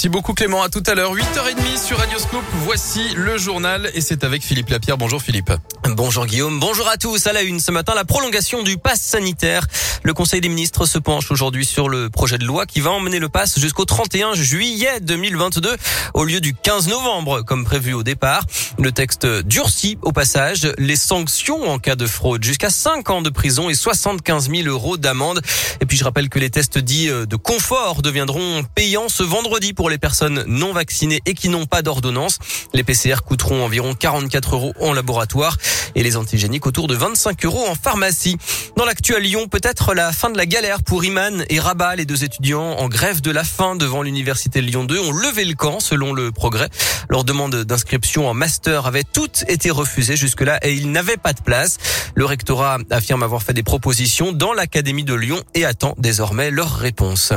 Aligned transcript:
Merci 0.00 0.10
beaucoup 0.10 0.32
Clément, 0.32 0.62
à 0.62 0.68
tout 0.68 0.84
à 0.86 0.94
l'heure, 0.94 1.12
8h30 1.12 1.84
sur 1.84 1.98
Radioscope. 1.98 2.44
Voici 2.62 3.02
le 3.16 3.36
journal 3.36 3.90
et 3.94 4.00
c'est 4.00 4.22
avec 4.22 4.44
Philippe 4.44 4.68
Lapierre. 4.68 4.96
Bonjour 4.96 5.20
Philippe. 5.20 5.50
Bonjour 5.88 6.24
Guillaume, 6.24 6.60
bonjour 6.60 6.86
à 6.88 6.96
tous. 6.96 7.26
À 7.26 7.32
la 7.32 7.42
une 7.42 7.58
ce 7.58 7.72
matin, 7.72 7.94
la 7.96 8.04
prolongation 8.04 8.62
du 8.62 8.78
pass 8.78 9.00
sanitaire. 9.00 9.66
Le 10.04 10.14
Conseil 10.14 10.40
des 10.40 10.48
ministres 10.48 10.86
se 10.86 10.98
penche 10.98 11.32
aujourd'hui 11.32 11.64
sur 11.64 11.88
le 11.88 12.10
projet 12.10 12.38
de 12.38 12.44
loi 12.44 12.64
qui 12.64 12.80
va 12.80 12.92
emmener 12.92 13.18
le 13.18 13.28
pass 13.28 13.58
jusqu'au 13.58 13.84
31 13.84 14.34
juillet 14.34 15.00
2022 15.00 15.76
au 16.14 16.24
lieu 16.24 16.40
du 16.40 16.54
15 16.54 16.86
novembre 16.86 17.42
comme 17.42 17.64
prévu 17.64 17.92
au 17.92 18.04
départ. 18.04 18.44
Le 18.78 18.92
texte 18.92 19.26
durcit 19.26 19.98
au 20.02 20.12
passage 20.12 20.72
les 20.78 20.94
sanctions 20.94 21.68
en 21.68 21.80
cas 21.80 21.96
de 21.96 22.06
fraude 22.06 22.44
jusqu'à 22.44 22.70
5 22.70 23.10
ans 23.10 23.22
de 23.22 23.30
prison 23.30 23.68
et 23.68 23.74
75 23.74 24.48
000 24.48 24.68
euros 24.68 24.96
d'amende. 24.96 25.42
Et 25.80 25.86
puis 25.86 25.96
je 25.96 26.04
rappelle 26.04 26.28
que 26.28 26.38
les 26.38 26.50
tests 26.50 26.78
dits 26.78 27.08
de 27.08 27.36
confort 27.36 28.00
deviendront 28.02 28.62
payants 28.76 29.08
ce 29.08 29.24
vendredi 29.24 29.72
pour 29.72 29.87
les 29.88 29.98
personnes 29.98 30.44
non 30.46 30.72
vaccinées 30.72 31.20
et 31.26 31.34
qui 31.34 31.48
n'ont 31.48 31.66
pas 31.66 31.82
d'ordonnance. 31.82 32.38
Les 32.74 32.84
PCR 32.84 33.16
coûteront 33.24 33.64
environ 33.64 33.94
44 33.94 34.54
euros 34.54 34.74
en 34.80 34.92
laboratoire 34.92 35.56
et 35.94 36.02
les 36.02 36.16
antigéniques 36.16 36.66
autour 36.66 36.86
de 36.86 36.94
25 36.94 37.44
euros 37.44 37.66
en 37.68 37.74
pharmacie. 37.74 38.36
Dans 38.76 38.84
l'actuel 38.84 39.22
Lyon, 39.22 39.48
peut-être 39.48 39.94
la 39.94 40.12
fin 40.12 40.30
de 40.30 40.36
la 40.36 40.46
galère 40.46 40.82
pour 40.82 41.04
Iman 41.04 41.44
et 41.48 41.60
Rabat, 41.60 41.96
les 41.96 42.04
deux 42.04 42.24
étudiants 42.24 42.72
en 42.78 42.88
grève 42.88 43.20
de 43.20 43.30
la 43.30 43.44
faim 43.44 43.76
devant 43.76 44.02
l'université 44.02 44.60
Lyon 44.60 44.84
2 44.84 44.98
ont 44.98 45.12
levé 45.12 45.44
le 45.44 45.54
camp 45.54 45.80
selon 45.80 46.12
le 46.12 46.30
progrès. 46.30 46.68
Leur 47.08 47.24
demande 47.24 47.64
d'inscription 47.64 48.28
en 48.28 48.34
master 48.34 48.86
avait 48.86 49.04
toutes 49.04 49.44
été 49.48 49.70
refusée 49.70 50.16
jusque-là 50.16 50.58
et 50.62 50.74
ils 50.74 50.90
n'avaient 50.90 51.16
pas 51.16 51.32
de 51.32 51.40
place. 51.40 51.78
Le 52.14 52.24
rectorat 52.24 52.78
affirme 52.90 53.22
avoir 53.22 53.42
fait 53.42 53.54
des 53.54 53.62
propositions 53.62 54.32
dans 54.32 54.52
l'académie 54.52 55.04
de 55.04 55.14
Lyon 55.14 55.42
et 55.54 55.64
attend 55.64 55.94
désormais 55.98 56.50
leur 56.50 56.76
réponse. 56.76 57.32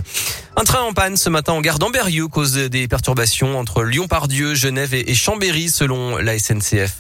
Un 0.62 0.64
train 0.64 0.82
en 0.82 0.94
panne 0.94 1.18
ce 1.18 1.28
matin 1.28 1.54
en 1.54 1.62
gare 1.62 1.80
d'Amberieu 1.80 2.28
cause 2.28 2.54
des 2.54 2.88
perturbations 2.88 3.58
entre 3.58 3.82
Lyon-Pardieu, 3.82 4.54
Genève 4.54 4.94
et 4.94 5.16
Chambéry 5.16 5.70
selon 5.70 6.18
la 6.18 6.38
SNCF. 6.38 7.00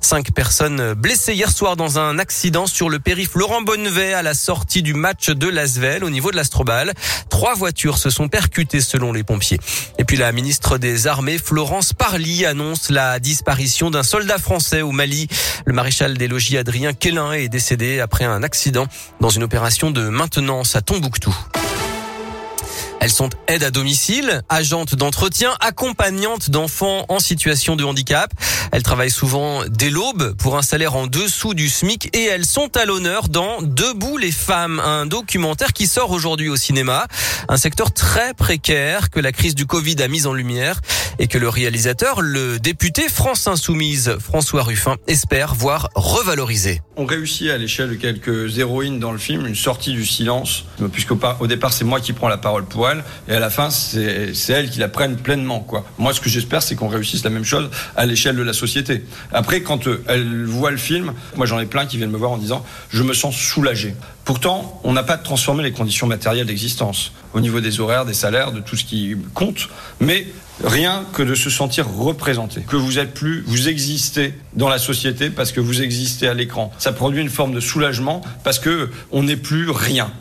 Cinq 0.00 0.32
personnes 0.32 0.94
blessées 0.94 1.34
hier 1.34 1.50
soir 1.50 1.76
dans 1.76 1.98
un 1.98 2.18
accident 2.18 2.66
sur 2.66 2.88
le 2.88 3.00
périph' 3.00 3.34
Laurent 3.34 3.60
Bonnevet 3.60 4.14
à 4.14 4.22
la 4.22 4.32
sortie 4.32 4.82
du 4.82 4.94
match 4.94 5.28
de 5.28 5.46
Lasvel 5.46 6.04
au 6.04 6.08
niveau 6.08 6.30
de 6.30 6.36
l'Astrobal. 6.36 6.94
Trois 7.28 7.52
voitures 7.52 7.98
se 7.98 8.08
sont 8.08 8.28
percutées 8.28 8.80
selon 8.80 9.12
les 9.12 9.24
pompiers. 9.24 9.60
Et 9.98 10.04
puis 10.04 10.16
la 10.16 10.32
ministre 10.32 10.78
des 10.78 11.06
Armées, 11.06 11.36
Florence 11.36 11.92
Parly, 11.92 12.46
annonce 12.46 12.88
la 12.88 13.18
disparition 13.18 13.90
d'un 13.90 14.04
soldat 14.04 14.38
français 14.38 14.80
au 14.80 14.90
Mali. 14.90 15.28
Le 15.66 15.74
maréchal 15.74 16.16
des 16.16 16.28
logis 16.28 16.56
Adrien 16.56 16.94
Quélin 16.94 17.32
est 17.32 17.48
décédé 17.48 18.00
après 18.00 18.24
un 18.24 18.42
accident 18.42 18.86
dans 19.20 19.28
une 19.28 19.42
opération 19.42 19.90
de 19.90 20.08
maintenance 20.08 20.76
à 20.76 20.80
Tombouctou. 20.80 21.36
Elles 23.02 23.10
sont 23.10 23.30
aides 23.48 23.64
à 23.64 23.72
domicile, 23.72 24.42
agentes 24.48 24.94
d'entretien, 24.94 25.56
accompagnantes 25.58 26.50
d'enfants 26.50 27.04
en 27.08 27.18
situation 27.18 27.74
de 27.74 27.82
handicap. 27.82 28.32
Elles 28.70 28.84
travaillent 28.84 29.10
souvent 29.10 29.64
dès 29.68 29.90
l'aube 29.90 30.36
pour 30.36 30.56
un 30.56 30.62
salaire 30.62 30.94
en 30.94 31.08
dessous 31.08 31.52
du 31.52 31.68
SMIC 31.68 32.16
et 32.16 32.22
elles 32.26 32.46
sont 32.46 32.76
à 32.76 32.84
l'honneur 32.84 33.28
dans 33.28 33.60
Debout 33.60 34.18
les 34.18 34.30
femmes, 34.30 34.78
un 34.78 35.06
documentaire 35.06 35.72
qui 35.72 35.88
sort 35.88 36.12
aujourd'hui 36.12 36.48
au 36.48 36.54
cinéma. 36.54 37.08
Un 37.48 37.56
secteur 37.56 37.92
très 37.92 38.34
précaire 38.34 39.10
que 39.10 39.18
la 39.18 39.32
crise 39.32 39.56
du 39.56 39.66
Covid 39.66 40.00
a 40.00 40.06
mis 40.06 40.28
en 40.28 40.32
lumière 40.32 40.80
et 41.18 41.26
que 41.26 41.38
le 41.38 41.48
réalisateur, 41.48 42.20
le 42.20 42.60
député 42.60 43.08
France 43.08 43.48
Insoumise 43.48 44.16
François 44.20 44.62
Ruffin, 44.62 44.96
espère 45.08 45.56
voir 45.56 45.88
revaloriser. 45.96 46.80
On 46.96 47.04
réussit 47.04 47.50
à 47.50 47.58
l'échelle 47.58 47.90
de 47.90 47.94
quelques 47.96 48.58
héroïnes 48.58 49.00
dans 49.00 49.10
le 49.10 49.18
film 49.18 49.44
une 49.44 49.56
sortie 49.56 49.92
du 49.92 50.06
silence, 50.06 50.66
puisqu'au 50.92 51.18
au 51.40 51.46
départ 51.48 51.72
c'est 51.72 51.84
moi 51.84 52.00
qui 52.00 52.12
prends 52.12 52.28
la 52.28 52.38
parole 52.38 52.64
pour 52.64 52.88
elle, 52.88 52.91
et 53.28 53.34
à 53.34 53.40
la 53.40 53.50
fin 53.50 53.70
c'est 53.70 54.32
elle 54.48 54.70
qui 54.70 54.78
la 54.78 54.88
prenne 54.88 55.16
pleinement. 55.16 55.66
Moi 55.98 56.12
ce 56.12 56.20
que 56.20 56.28
j'espère 56.28 56.62
c'est 56.62 56.74
qu'on 56.74 56.88
réussisse 56.88 57.24
la 57.24 57.30
même 57.30 57.44
chose 57.44 57.70
à 57.96 58.06
l'échelle 58.06 58.36
de 58.36 58.42
la 58.42 58.52
société. 58.52 59.04
Après 59.32 59.62
quand 59.62 59.86
euh, 59.86 60.02
elle 60.08 60.44
voit 60.44 60.70
le 60.70 60.76
film, 60.76 61.12
moi 61.36 61.46
j'en 61.46 61.60
ai 61.60 61.66
plein 61.66 61.86
qui 61.86 61.96
viennent 61.96 62.10
me 62.10 62.18
voir 62.18 62.32
en 62.32 62.38
disant 62.38 62.64
je 62.90 63.02
me 63.02 63.14
sens 63.14 63.36
soulagé. 63.36 63.94
Pourtant, 64.24 64.80
on 64.84 64.92
n'a 64.92 65.02
pas 65.02 65.16
transformé 65.16 65.64
les 65.64 65.72
conditions 65.72 66.06
matérielles 66.06 66.46
d'existence 66.46 67.12
au 67.34 67.40
niveau 67.40 67.60
des 67.60 67.80
horaires, 67.80 68.04
des 68.04 68.14
salaires, 68.14 68.52
de 68.52 68.60
tout 68.60 68.76
ce 68.76 68.84
qui 68.84 69.16
compte, 69.34 69.68
mais 70.00 70.26
rien 70.62 71.04
que 71.12 71.22
de 71.22 71.34
se 71.34 71.50
sentir 71.50 71.88
représenté, 71.88 72.62
que 72.62 72.76
vous 72.76 72.98
êtes 72.98 73.14
plus, 73.14 73.42
vous 73.46 73.68
existez 73.68 74.34
dans 74.54 74.68
la 74.68 74.78
société 74.78 75.30
parce 75.30 75.50
que 75.50 75.60
vous 75.60 75.82
existez 75.82 76.28
à 76.28 76.34
l'écran. 76.34 76.72
Ça 76.78 76.92
produit 76.92 77.20
une 77.20 77.30
forme 77.30 77.52
de 77.52 77.60
soulagement 77.60 78.22
parce 78.44 78.58
que 78.58 78.90
on 79.10 79.24
n'est 79.24 79.36
plus 79.36 79.70
rien. 79.70 80.12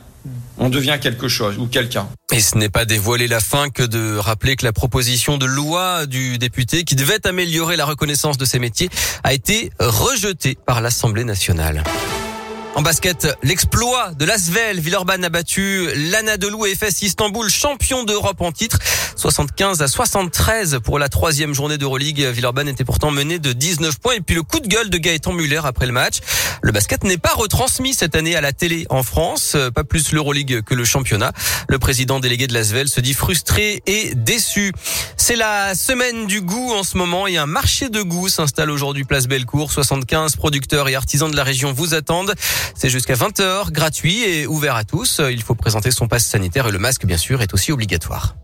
On 0.64 0.70
devient 0.70 1.00
quelque 1.02 1.28
chose 1.28 1.58
ou 1.58 1.66
quelqu'un. 1.66 2.08
Et 2.32 2.40
ce 2.40 2.56
n'est 2.56 2.70
pas 2.70 2.86
dévoiler 2.86 3.28
la 3.28 3.40
fin 3.40 3.72
que 3.72 3.82
de 3.82 4.16
rappeler 4.16 4.56
que 4.56 4.64
la 4.64 4.72
proposition 4.72 5.40
de 5.40 5.48
loi 5.48 6.06
du 6.06 6.38
député 6.38 6.84
qui 6.84 6.96
devait 6.96 7.26
améliorer 7.26 7.78
la 7.78 7.86
reconnaissance 7.86 8.38
de 8.38 8.46
ces 8.46 8.60
métiers 8.60 8.90
a 9.24 9.34
été 9.34 9.72
rejetée 9.80 10.56
par 10.64 10.82
l'Assemblée 10.82 11.24
nationale. 11.24 11.84
En 12.74 12.82
basket, 12.82 13.28
l'exploit 13.44 14.14
de 14.14 14.24
l'Asvel. 14.24 14.80
Villeurbanne 14.80 15.26
a 15.26 15.30
battu 15.30 15.90
l'Anadolu 15.94 16.74
FS 16.74 17.02
Istanbul, 17.02 17.50
champion 17.50 18.06
d'Europe 18.06 18.40
en 18.40 18.54
titre. 18.54 18.80
75 19.18 19.82
à 19.82 19.88
73 19.88 20.80
pour 20.84 20.98
la 20.98 21.10
troisième 21.10 21.54
journée 21.54 21.78
d'Euroleague. 21.78 22.22
Villeurbanne 22.22 22.70
était 22.70 22.86
pourtant 22.86 23.12
mené 23.12 23.40
de 23.40 23.52
19 23.52 24.00
points. 24.00 24.14
Et 24.14 24.22
puis 24.22 24.36
le 24.36 24.44
coup 24.44 24.62
de 24.62 24.68
gueule 24.68 24.90
de 24.90 24.98
Gaëtan 24.98 25.34
Muller 25.34 25.62
après 25.66 25.86
le 25.86 25.92
match. 25.92 26.20
Le 26.62 26.72
basket 26.72 27.04
n'est 27.04 27.18
pas 27.18 27.34
retransmis 27.34 27.94
cette 27.94 28.16
année 28.16 28.36
à 28.36 28.42
la 28.42 28.54
télé 28.54 28.86
en 28.90 29.04
France. 29.04 29.58
Pas 29.76 29.84
plus 29.84 30.14
l'Euroleague 30.14 30.62
que 30.62 30.74
le 30.74 30.86
championnat. 30.86 31.34
Le 31.68 31.78
président 31.78 32.22
délégué 32.22 32.48
de 32.48 32.54
l'Asvel 32.54 32.88
se 32.88 33.02
dit 33.02 33.14
frustré 33.14 33.84
et 33.86 34.16
déçu. 34.16 34.72
C'est 35.18 35.36
la 35.36 35.76
semaine 35.76 36.26
du 36.26 36.42
goût 36.42 36.72
en 36.72 36.84
ce 36.84 36.98
moment 36.98 37.28
et 37.28 37.38
un 37.38 37.46
marché 37.46 37.90
de 37.90 38.02
goût 38.02 38.30
s'installe 38.30 38.72
aujourd'hui 38.72 39.04
place 39.04 39.28
Bellecour. 39.28 39.72
75 39.72 40.38
producteurs 40.38 40.88
et 40.88 40.96
artisans 40.96 41.30
de 41.30 41.36
la 41.36 41.44
région 41.44 41.74
vous 41.74 41.94
attendent. 41.94 42.34
C'est 42.76 42.90
jusqu'à 42.90 43.16
20h, 43.16 43.72
gratuit 43.72 44.24
et 44.24 44.48
ouvert 44.48 44.76
à 44.76 44.84
tous. 44.84 45.22
Il 45.30 45.42
faut 45.42 45.56
présenter 45.56 45.92
son 45.92 46.08
passe 46.08 46.26
sanitaire 46.26 46.68
et 46.68 46.72
le 46.72 46.80
masque, 46.80 47.06
bien 47.06 47.18
sûr, 47.18 47.42
est 47.42 47.54
aussi 47.54 47.72
obligatoire. 47.72 48.36